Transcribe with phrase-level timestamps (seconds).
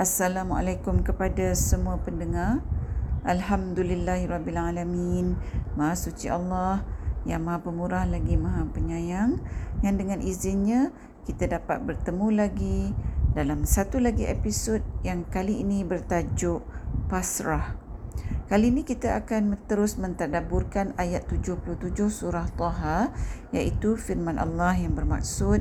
[0.00, 2.64] Assalamualaikum kepada semua pendengar.
[3.28, 5.36] Alhamdulillahirabbilalamin.
[5.76, 6.80] Maha suci Allah
[7.28, 9.36] yang Maha Pemurah lagi Maha Penyayang
[9.84, 10.96] yang dengan izinnya
[11.28, 12.96] kita dapat bertemu lagi
[13.36, 16.64] dalam satu lagi episod yang kali ini bertajuk
[17.12, 17.76] Pasrah.
[18.48, 21.68] Kali ini kita akan terus mentadaburkan ayat 77
[22.08, 23.12] surah Taha
[23.52, 25.60] iaitu firman Allah yang bermaksud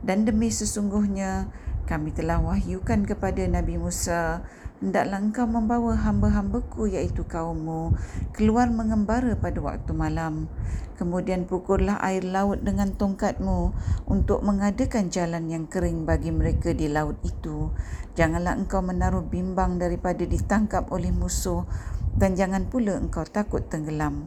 [0.00, 1.52] dan demi sesungguhnya
[1.86, 4.42] kami telah wahyukan kepada Nabi Musa,
[4.82, 7.96] hendaklah engkau membawa hamba-hambaku iaitu kaummu
[8.34, 10.50] keluar mengembara pada waktu malam.
[10.98, 13.72] Kemudian pukullah air laut dengan tongkatmu
[14.10, 17.70] untuk mengadakan jalan yang kering bagi mereka di laut itu.
[18.18, 21.68] Janganlah engkau menaruh bimbang daripada ditangkap oleh musuh
[22.16, 24.26] dan jangan pula engkau takut tenggelam.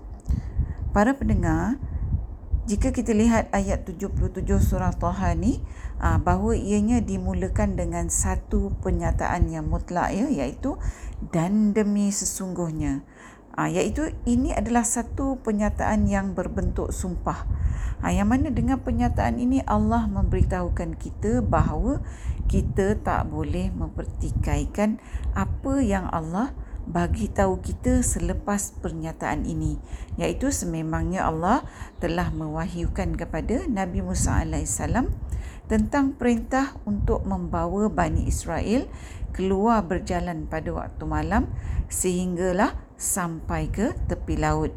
[0.94, 1.78] Para pendengar,
[2.70, 5.58] jika kita lihat ayat 77 surah Taha ni
[5.98, 10.78] ah, bahawa ianya dimulakan dengan satu pernyataan yang mutlak ya iaitu
[11.34, 13.02] dan demi sesungguhnya.
[13.58, 17.50] Ah, iaitu ini adalah satu pernyataan yang berbentuk sumpah.
[18.06, 22.06] Ah, yang mana dengan pernyataan ini Allah memberitahukan kita bahawa
[22.46, 25.02] kita tak boleh mempertikaikan
[25.34, 26.54] apa yang Allah
[26.90, 29.78] bagi tahu kita selepas pernyataan ini
[30.18, 31.62] iaitu sememangnya Allah
[32.02, 35.14] telah mewahyukan kepada Nabi Musa alaihissalam
[35.70, 38.90] tentang perintah untuk membawa Bani Israel
[39.38, 41.54] keluar berjalan pada waktu malam
[41.94, 44.74] sehinggalah sampai ke tepi laut.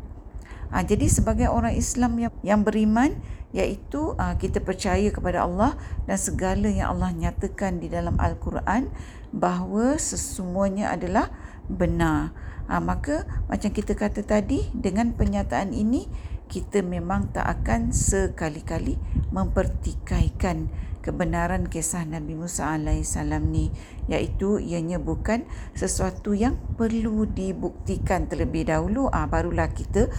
[0.69, 3.17] Ha, jadi sebagai orang Islam yang, yang beriman
[3.53, 8.89] iaitu ha, kita percaya kepada Allah dan segala yang Allah nyatakan di dalam Al-Quran
[9.33, 11.33] bahawa sesemuanya adalah
[11.71, 12.35] benar.
[12.71, 16.07] Ha, maka macam kita kata tadi dengan pernyataan ini
[16.53, 19.01] kita memang tak akan sekali-kali
[19.33, 20.69] mempertikaikan
[21.03, 23.75] kebenaran kisah Nabi Musa alaihissalam ni
[24.07, 30.13] iaitu ianya bukan sesuatu yang perlu dibuktikan terlebih dahulu ah barulah kita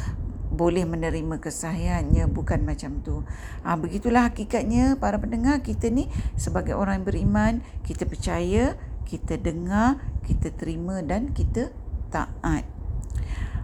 [0.54, 3.26] boleh menerima kesahihannya bukan macam tu.
[3.66, 10.52] Ah begitulah hakikatnya para pendengar kita ni sebagai orang beriman kita percaya kita dengar, kita
[10.56, 11.72] terima dan kita
[12.10, 12.66] taat.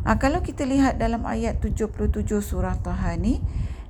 [0.07, 3.43] Ha, kalau kita lihat dalam ayat 77 surah Taha ni,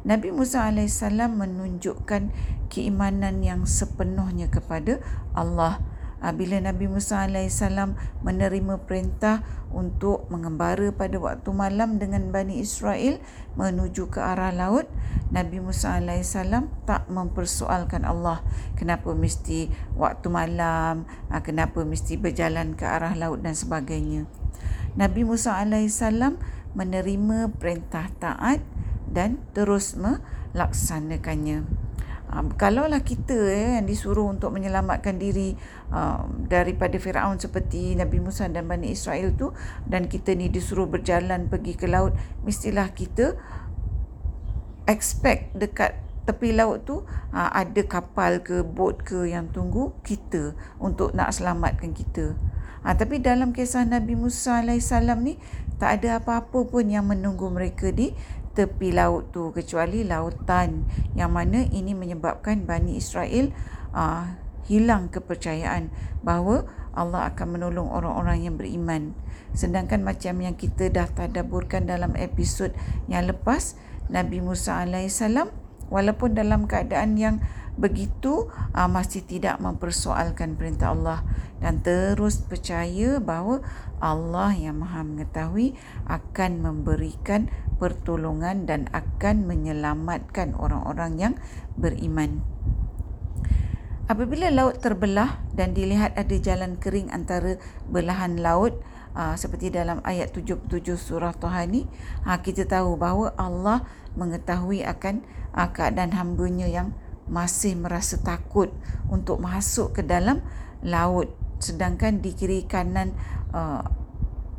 [0.07, 2.31] Nabi Musa AS menunjukkan
[2.71, 5.03] keimanan yang sepenuhnya kepada
[5.35, 5.83] Allah
[6.35, 7.63] bila Nabi Musa AS
[8.19, 9.39] menerima perintah
[9.71, 13.23] untuk mengembara pada waktu malam dengan Bani Israel
[13.55, 14.91] menuju ke arah laut,
[15.31, 16.35] Nabi Musa AS
[16.83, 18.43] tak mempersoalkan Allah
[18.75, 24.27] kenapa mesti waktu malam, ah, kenapa mesti berjalan ke arah laut dan sebagainya.
[24.99, 26.03] Nabi Musa AS
[26.75, 28.59] menerima perintah taat
[29.07, 31.78] dan terus melaksanakannya.
[32.29, 35.57] Um, kalaulah kita eh, yang disuruh untuk menyelamatkan diri
[35.89, 39.49] um, daripada Firaun seperti Nabi Musa dan Bani Israel tu
[39.89, 42.13] dan kita ni disuruh berjalan pergi ke laut
[42.45, 43.33] mestilah kita
[44.85, 45.97] expect dekat
[46.29, 47.01] tepi laut tu
[47.33, 52.37] uh, ada kapal ke bot ke yang tunggu kita untuk nak selamatkan kita.
[52.79, 55.35] Ha, tapi dalam kisah Nabi Musa AS ni
[55.79, 58.15] tak ada apa-apa pun yang menunggu mereka di
[58.53, 63.53] tepi laut tu kecuali lautan yang mana ini menyebabkan Bani Israel
[63.93, 64.25] uh,
[64.69, 65.89] hilang kepercayaan
[66.21, 69.17] bahawa Allah akan menolong orang-orang yang beriman.
[69.53, 72.69] Sedangkan macam yang kita dah tadaburkan dalam episod
[73.09, 73.77] yang lepas,
[74.09, 75.49] Nabi Musa alaihissalam
[75.89, 77.41] walaupun dalam keadaan yang
[77.79, 81.23] begitu uh, masih tidak mempersoalkan perintah Allah
[81.63, 83.63] dan terus percaya bahawa
[84.03, 87.47] Allah yang Maha mengetahui akan memberikan
[87.79, 91.33] pertolongan dan akan menyelamatkan orang-orang yang
[91.79, 92.43] beriman.
[94.09, 97.61] Apabila laut terbelah dan dilihat ada jalan kering antara
[97.93, 98.73] belahan laut
[99.13, 100.65] ah, seperti dalam ayat 77
[100.97, 101.85] surah Tuhan ni,
[102.25, 103.85] aa, ah, kita tahu bahawa Allah
[104.17, 105.21] mengetahui akan
[105.53, 106.97] ah, keadaan hambanya yang
[107.29, 108.73] masih merasa takut
[109.13, 110.41] untuk masuk ke dalam
[110.81, 111.29] laut
[111.61, 113.13] sedangkan di kiri kanan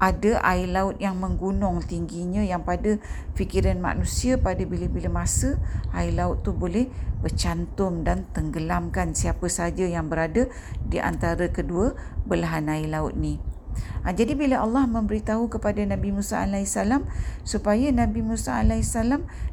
[0.00, 2.96] ada air laut yang menggunung tingginya yang pada
[3.36, 5.60] fikiran manusia pada bila-bila masa
[5.92, 6.88] air laut tu boleh
[7.20, 10.48] bercantum dan tenggelamkan siapa saja yang berada
[10.80, 11.92] di antara kedua
[12.24, 13.36] belahan air laut ni.
[14.00, 16.74] Ha, jadi bila Allah memberitahu kepada Nabi Musa AS
[17.44, 18.96] supaya Nabi Musa AS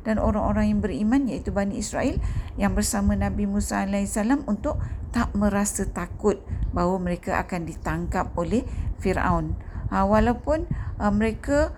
[0.08, 2.18] dan orang-orang yang beriman iaitu Bani Israel
[2.56, 4.16] yang bersama Nabi Musa AS
[4.48, 4.80] untuk
[5.12, 6.40] tak merasa takut
[6.72, 8.64] bahawa mereka akan ditangkap oleh
[8.98, 10.68] Fir'aun ha, walaupun
[11.00, 11.76] uh, mereka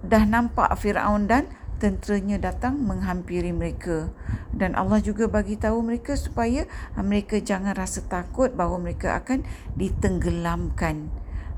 [0.00, 1.48] dah nampak Firaun dan
[1.80, 4.12] tenteranya datang menghampiri mereka.
[4.52, 6.68] Dan Allah juga bagi tahu mereka supaya
[7.00, 9.46] mereka jangan rasa takut bahawa mereka akan
[9.78, 11.08] ditenggelamkan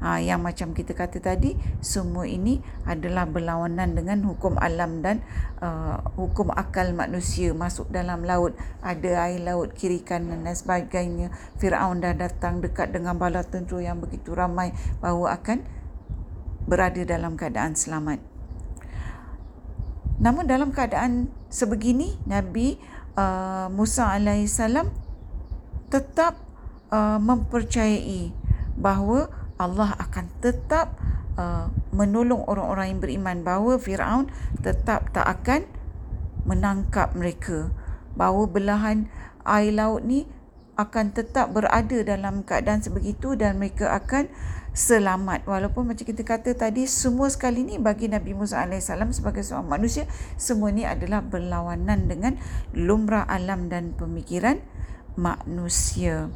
[0.02, 5.22] ha, yang macam kita kata tadi semua ini adalah berlawanan dengan hukum alam dan
[5.62, 8.58] uh, hukum akal manusia masuk dalam laut.
[8.82, 11.30] Ada air laut kiri kanan dan sebagainya.
[11.62, 15.62] Firaun dah datang dekat dengan bala tentera yang begitu ramai bahawa akan
[16.66, 18.18] berada dalam keadaan selamat.
[20.22, 22.78] Namun dalam keadaan sebegini Nabi
[23.18, 24.90] uh, Musa alaihissalam
[25.90, 26.38] tetap
[26.94, 28.30] uh, mempercayai
[28.78, 30.98] bahawa Allah akan tetap
[31.38, 33.36] uh, menolong orang-orang yang beriman.
[33.46, 34.28] Bahawa Firaun
[34.60, 35.64] tetap tak akan
[36.42, 37.70] menangkap mereka.
[38.18, 39.08] Bahawa belahan
[39.46, 40.26] air laut ni
[40.72, 44.32] akan tetap berada dalam keadaan sebegitu dan mereka akan
[44.72, 45.44] selamat.
[45.44, 50.08] Walaupun macam kita kata tadi semua sekali ni bagi Nabi Musa AS sebagai seorang manusia
[50.40, 52.40] semua ni adalah berlawanan dengan
[52.72, 54.64] lumrah alam dan pemikiran
[55.14, 56.32] manusia.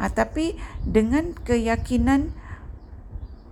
[0.00, 0.56] Ha, tapi
[0.88, 2.32] dengan keyakinan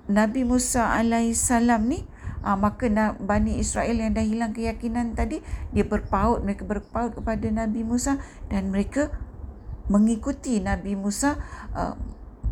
[0.04, 2.04] Nabi Musa alaihissalam ni
[2.44, 2.86] uh, maka
[3.16, 5.40] Bani Israel yang dah hilang keyakinan tadi
[5.72, 8.20] dia berpaut mereka berpaut kepada Nabi Musa
[8.52, 9.08] dan mereka
[9.88, 11.40] mengikuti Nabi Musa
[11.72, 11.96] uh,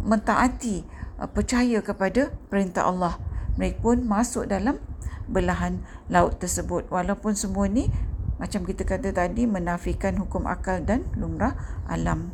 [0.05, 0.85] mentaati
[1.21, 3.21] uh, percaya kepada perintah Allah.
[3.61, 4.81] Mereka pun masuk dalam
[5.29, 6.89] belahan laut tersebut.
[6.89, 7.93] Walaupun semua ni
[8.41, 11.55] macam kita kata tadi menafikan hukum akal dan lumrah
[11.87, 12.33] alam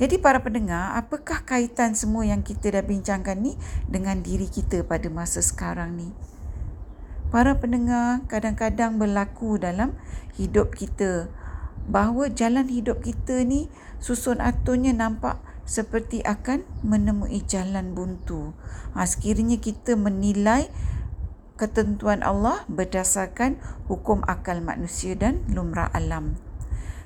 [0.00, 5.12] jadi para pendengar, apakah kaitan semua yang kita dah bincangkan ni dengan diri kita pada
[5.12, 6.08] masa sekarang ni?
[7.28, 9.94] Para pendengar kadang-kadang berlaku dalam
[10.40, 11.28] hidup kita
[11.86, 13.70] bahawa jalan hidup kita ni
[14.02, 15.38] susun aturnya nampak
[15.68, 18.56] seperti akan menemui jalan buntu.
[18.96, 20.66] Ha, sekiranya kita menilai
[21.60, 26.40] ketentuan Allah berdasarkan hukum akal manusia dan lumrah alam.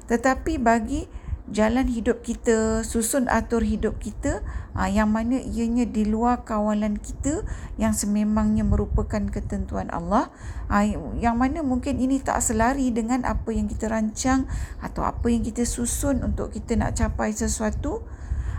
[0.06, 1.10] Tetapi bagi
[1.52, 4.40] jalan hidup kita, susun atur hidup kita
[4.72, 7.44] ah, yang mana ianya di luar kawalan kita
[7.76, 10.32] yang sememangnya merupakan ketentuan Allah.
[10.72, 10.88] Ah,
[11.20, 14.48] yang mana mungkin ini tak selari dengan apa yang kita rancang
[14.80, 18.00] atau apa yang kita susun untuk kita nak capai sesuatu.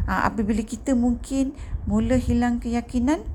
[0.05, 1.57] Ah, apabila kita mungkin
[1.89, 3.25] mula hilang keyakinan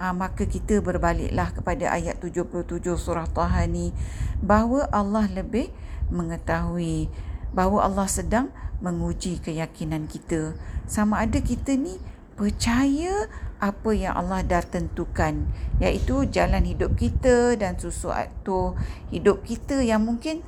[0.00, 3.92] aa, maka kita berbaliklah kepada ayat 77 surah Taha ni
[4.40, 5.68] bahawa Allah lebih
[6.08, 7.12] mengetahui
[7.58, 10.54] bahawa Allah sedang menguji keyakinan kita.
[10.86, 11.98] Sama ada kita ni
[12.38, 13.26] percaya
[13.58, 15.50] apa yang Allah dah tentukan
[15.82, 18.78] iaitu jalan hidup kita dan susu atur
[19.10, 20.46] hidup kita yang mungkin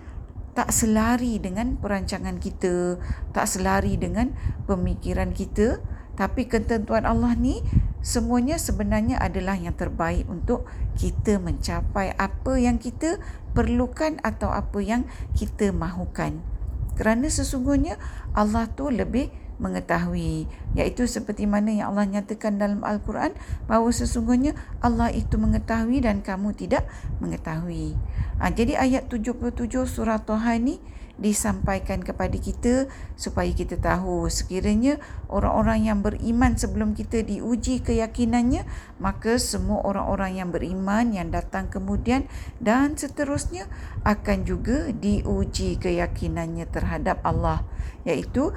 [0.55, 3.03] tak selari dengan perancangan kita
[3.35, 4.31] tak selari dengan
[4.71, 5.83] pemikiran kita.
[6.15, 7.59] Tapi ketentuan Allah ni
[8.07, 13.19] semuanya sebenarnya adalah yang terbaik untuk kita mencapai apa yang kita
[13.51, 16.60] perlukan atau apa yang kita mahukan
[16.95, 17.97] kerana sesungguhnya
[18.35, 23.37] Allah tu lebih mengetahui iaitu seperti mana yang Allah nyatakan dalam al-Quran
[23.69, 26.89] bahawa sesungguhnya Allah itu mengetahui dan kamu tidak
[27.21, 27.95] mengetahui.
[28.41, 30.77] Ha, jadi ayat 77 surah Tuhan ni
[31.21, 34.97] disampaikan kepada kita supaya kita tahu sekiranya
[35.29, 38.65] orang-orang yang beriman sebelum kita diuji keyakinannya
[38.97, 42.25] maka semua orang-orang yang beriman yang datang kemudian
[42.57, 43.69] dan seterusnya
[44.09, 47.69] akan juga diuji keyakinannya terhadap Allah
[48.09, 48.57] iaitu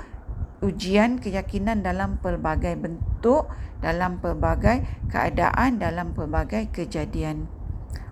[0.63, 3.51] ujian keyakinan dalam pelbagai bentuk
[3.83, 7.51] dalam pelbagai keadaan dalam pelbagai kejadian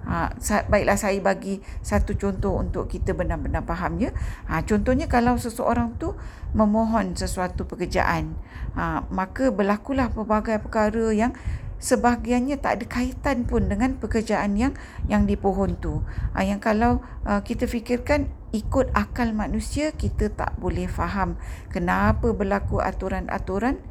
[0.01, 0.33] Ha,
[0.65, 4.09] baiklah saya bagi satu contoh untuk kita benar-benar faham ya.
[4.49, 6.17] Ha, contohnya kalau seseorang tu
[6.57, 8.33] memohon sesuatu pekerjaan,
[8.73, 11.37] ha, maka berlakulah pelbagai perkara yang
[11.81, 14.77] sebahagiannya tak ada kaitan pun dengan pekerjaan yang
[15.09, 16.05] yang dipohon tu.
[16.37, 21.41] Ha, yang kalau uh, kita fikirkan ikut akal manusia kita tak boleh faham
[21.73, 23.81] kenapa berlaku aturan-aturan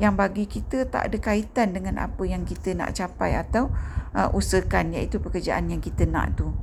[0.00, 3.68] yang bagi kita tak ada kaitan dengan apa yang kita nak capai atau
[4.16, 6.54] uh, usahakan iaitu pekerjaan yang kita nak tu.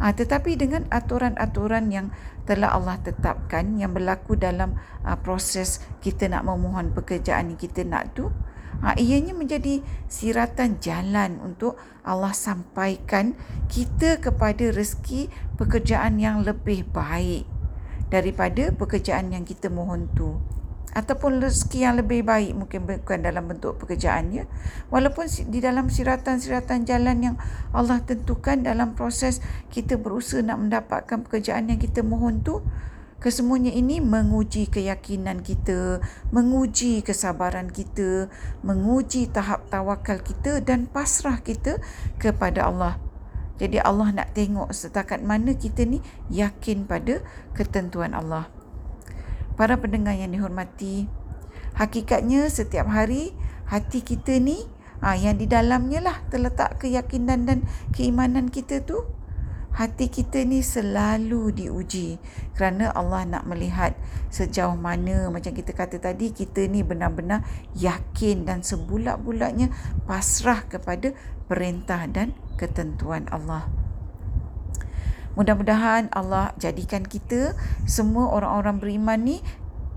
[0.00, 2.08] Uh, tetapi dengan aturan-aturan yang
[2.48, 8.16] telah Allah tetapkan yang berlaku dalam uh, proses kita nak memohon pekerjaan yang kita nak
[8.16, 8.32] tu,
[8.84, 13.36] uh, ianya menjadi siratan jalan untuk Allah sampaikan
[13.68, 15.28] kita kepada rezeki
[15.60, 17.44] pekerjaan yang lebih baik
[18.10, 20.40] daripada pekerjaan yang kita mohon tu.
[20.90, 24.50] Ataupun rezeki yang lebih baik mungkin bukan dalam bentuk pekerjaannya.
[24.90, 27.36] Walaupun di dalam siratan-siratan jalan yang
[27.70, 29.38] Allah tentukan dalam proses
[29.70, 32.66] kita berusaha nak mendapatkan pekerjaan yang kita mohon tu
[33.20, 36.00] kesemuanya ini menguji keyakinan kita
[36.32, 38.32] menguji kesabaran kita
[38.64, 41.78] menguji tahap tawakal kita dan pasrah kita
[42.16, 42.96] kepada Allah
[43.60, 46.00] Jadi Allah nak tengok setakat mana kita ni
[46.32, 47.20] yakin pada
[47.52, 48.48] ketentuan Allah.
[49.52, 51.04] Para pendengar yang dihormati,
[51.76, 53.36] hakikatnya setiap hari
[53.68, 54.64] hati kita ni
[55.04, 57.58] ha, yang di dalamnya lah terletak keyakinan dan
[57.92, 59.04] keimanan kita tu
[59.80, 62.20] hati kita ni selalu diuji
[62.52, 63.96] kerana Allah nak melihat
[64.28, 69.72] sejauh mana macam kita kata tadi kita ni benar-benar yakin dan sebulat-bulatnya
[70.04, 71.16] pasrah kepada
[71.48, 73.72] perintah dan ketentuan Allah.
[75.32, 77.56] Mudah-mudahan Allah jadikan kita
[77.88, 79.40] semua orang-orang beriman ni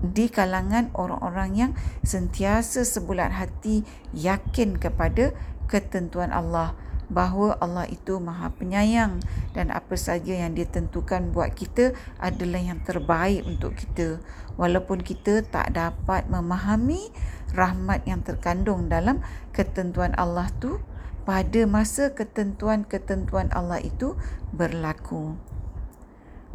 [0.00, 3.84] di kalangan orang-orang yang sentiasa sebulat hati
[4.16, 5.36] yakin kepada
[5.68, 6.72] ketentuan Allah
[7.14, 9.22] bahawa Allah itu Maha Penyayang
[9.54, 14.18] dan apa saja yang dia tentukan buat kita adalah yang terbaik untuk kita
[14.58, 17.14] walaupun kita tak dapat memahami
[17.54, 19.22] rahmat yang terkandung dalam
[19.54, 20.82] ketentuan Allah tu
[21.24, 24.18] pada masa ketentuan-ketentuan Allah itu
[24.52, 25.38] berlaku.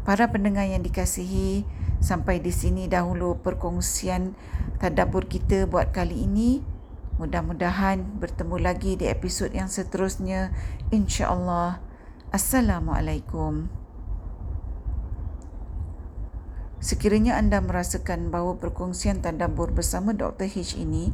[0.06, 1.66] Para pendengar yang dikasihi,
[2.00, 4.34] sampai di sini dahulu perkongsian
[4.80, 6.64] tadabbur kita buat kali ini.
[7.20, 10.56] Mudah-mudahan bertemu lagi di episod yang seterusnya.
[10.88, 11.84] InsyaAllah.
[12.32, 13.68] Assalamualaikum.
[16.80, 20.48] Sekiranya anda merasakan bahawa perkongsian tadabbur bersama Dr.
[20.48, 21.12] H ini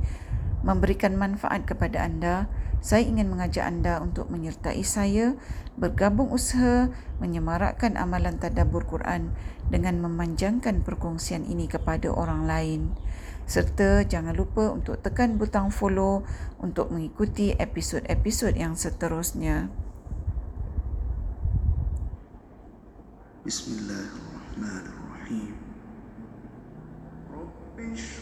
[0.61, 2.53] memberikan manfaat kepada anda,
[2.85, 5.33] saya ingin mengajak anda untuk menyertai saya
[5.73, 9.33] bergabung usaha menyemarakkan amalan tadabbur Quran
[9.73, 12.93] dengan memanjangkan perkongsian ini kepada orang lain
[13.45, 16.25] serta jangan lupa untuk tekan butang follow
[16.57, 19.69] untuk mengikuti episod-episod yang seterusnya.
[23.45, 25.53] Bismillahirrahmanirrahim.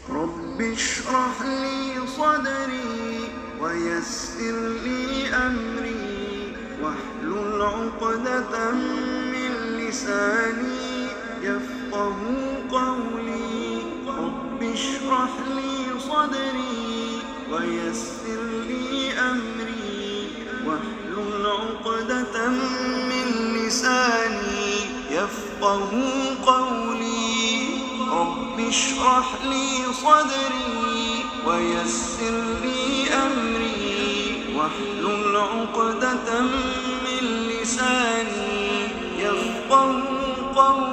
[0.04, 6.52] Rabbi shrah li sadri wa yassir li amri
[6.84, 8.76] wahlul 'uqdatam
[9.32, 11.08] min lisani
[11.40, 13.63] yafqahu qawli
[14.74, 20.28] اشرح لي صدري ويسر لي أمري
[20.66, 22.50] واحلل عقدة
[23.10, 24.74] من لساني
[25.12, 25.92] يفقه
[26.46, 27.70] قولي.
[28.12, 36.42] رب اشرح لي صدري ويسر لي أمري واحلل عقدة
[37.06, 38.88] من لساني
[39.18, 40.04] يفقه
[40.56, 40.93] قولي.